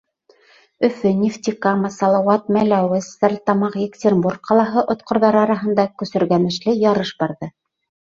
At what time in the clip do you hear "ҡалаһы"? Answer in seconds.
4.51-4.87